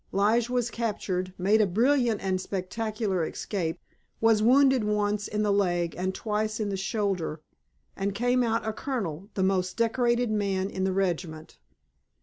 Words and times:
Lige 0.11 0.49
was 0.49 0.71
captured, 0.71 1.31
made 1.37 1.61
a 1.61 1.67
brilliant 1.67 2.21
and 2.21 2.41
spectacular 2.41 3.23
escape, 3.23 3.79
was 4.19 4.41
wounded 4.41 4.83
once 4.83 5.27
in 5.27 5.43
the 5.43 5.53
leg 5.53 5.93
and 5.95 6.15
twice 6.15 6.59
in 6.59 6.69
the 6.69 6.75
shoulder, 6.75 7.43
and 7.95 8.15
came 8.15 8.41
out 8.41 8.67
a 8.67 8.73
Colonel, 8.73 9.29
the 9.35 9.43
most 9.43 9.79
adored 9.79 10.31
man 10.31 10.71
in 10.71 10.85
the 10.85 10.91
regiment. 10.91 11.59